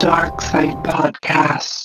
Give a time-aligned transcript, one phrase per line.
[0.00, 1.79] Dark Side Podcast.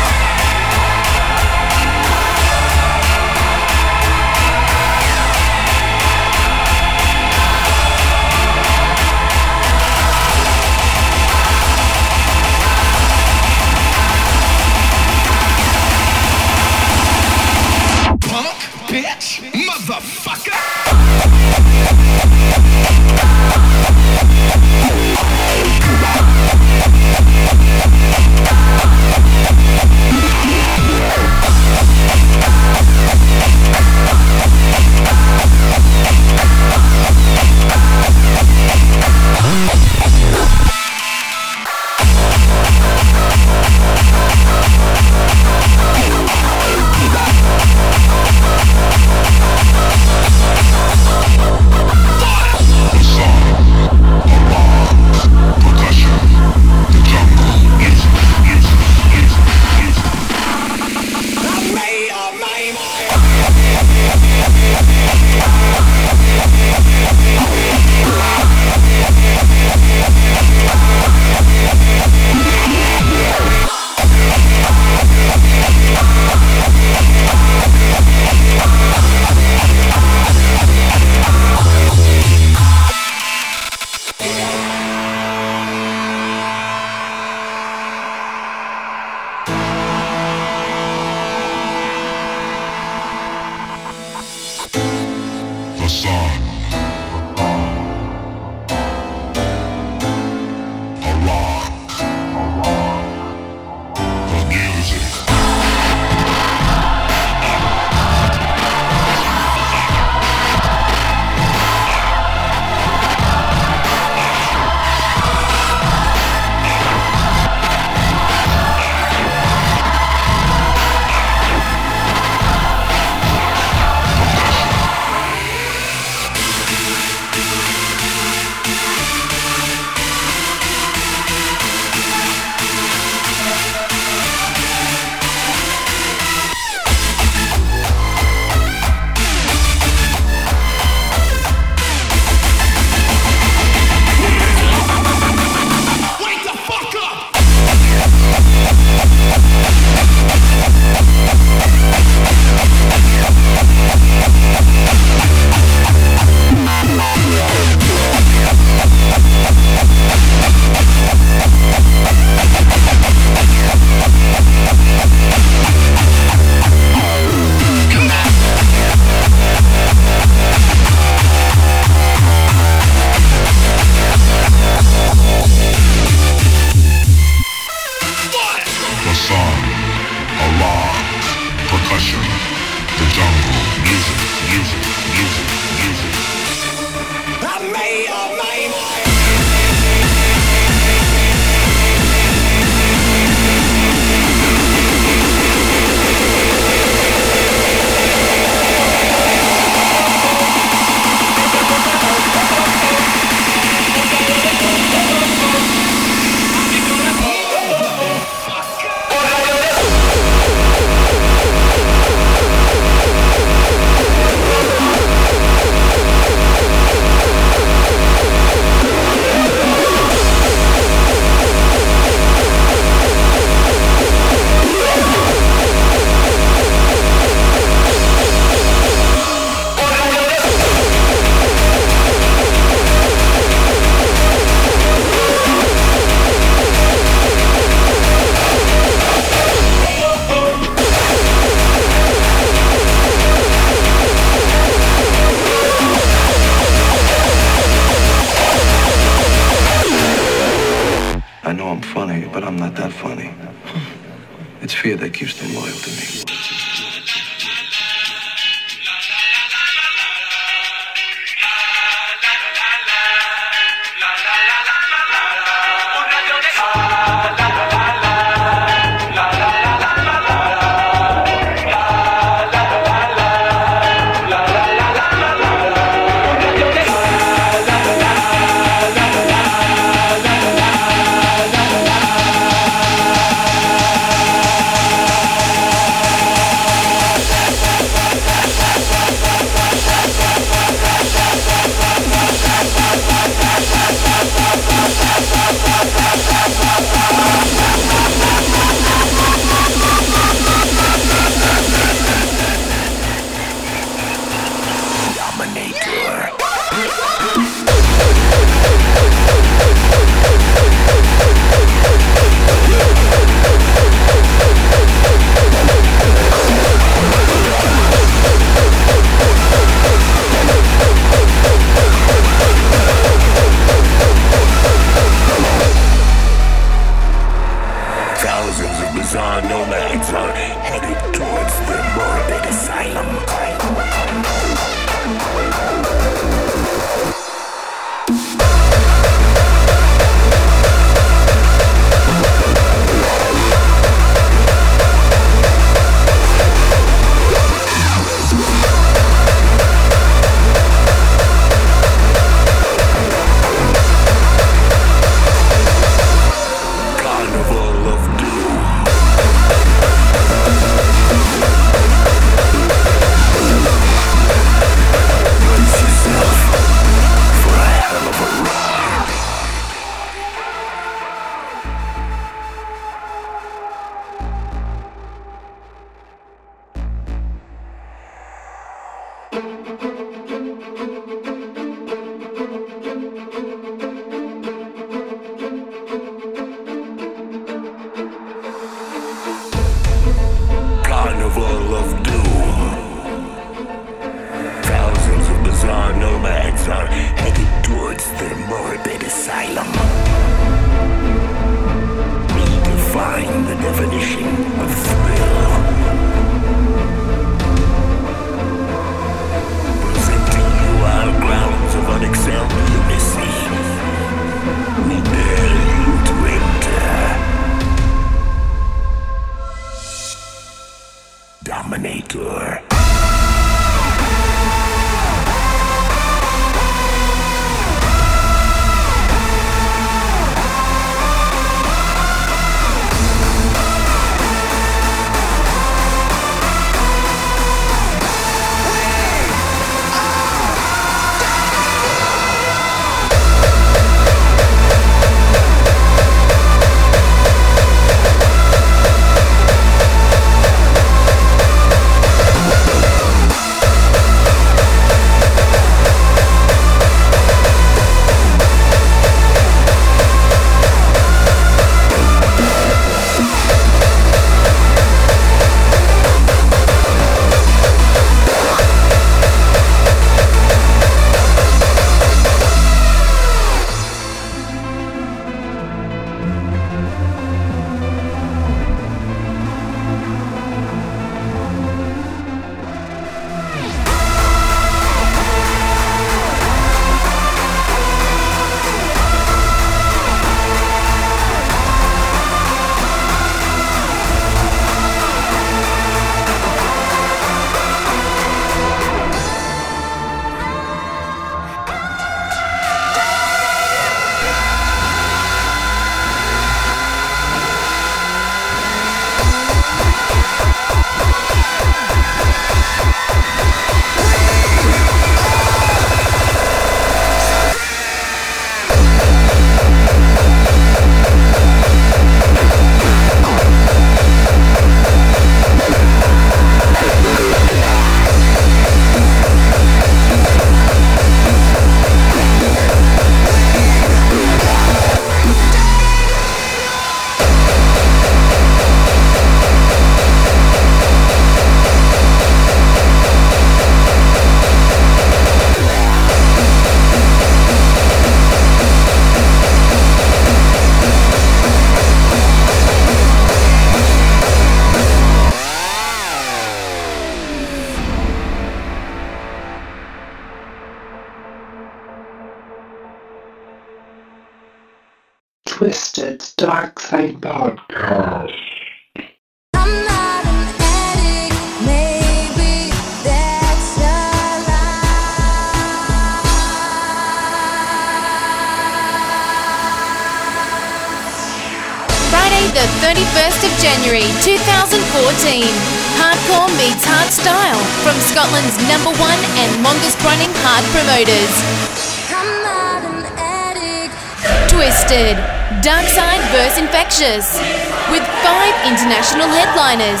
[597.04, 600.00] with five international headliners.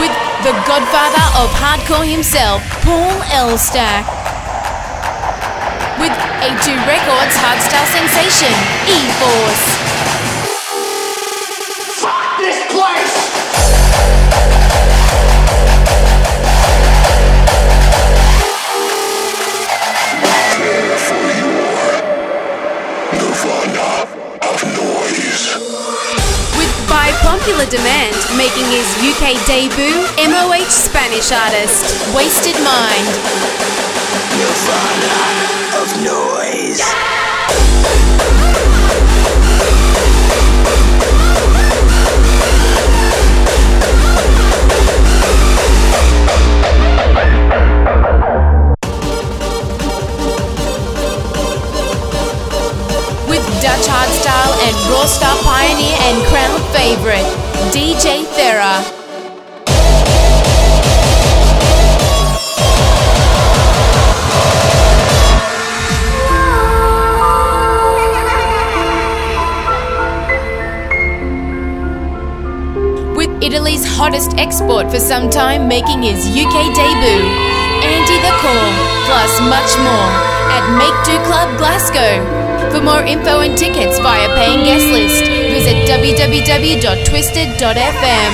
[0.00, 0.10] With
[0.42, 4.02] the godfather of hardcore himself, Paul Elstak.
[6.00, 6.10] With
[6.42, 8.52] A2 Records hardstyle sensation,
[8.88, 9.95] E-Force.
[27.46, 33.06] popular demand, making his UK debut, MOH Spanish artist, Wasted Mind.
[34.34, 35.14] Nirvana
[35.80, 36.80] of noise.
[36.80, 38.45] Yeah!
[54.64, 57.26] and Rawstyle pioneer and crown favorite,
[57.72, 58.96] DJ Thera.
[73.46, 77.22] Italy's hottest export for some time, making his UK debut.
[77.84, 78.74] Andy the Core,
[79.06, 80.10] plus much more
[80.50, 82.45] at Make Do Club Glasgow.
[82.72, 88.32] For more info and tickets via paying guest list, visit www.twisted.fm.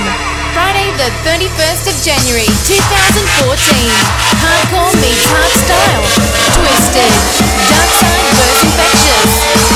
[0.53, 3.25] Friday, the 31st of January 2014.
[4.37, 6.05] Hardcore meets hard style.
[6.53, 7.09] Twisted.
[7.73, 9.72] Dark side versus infectious.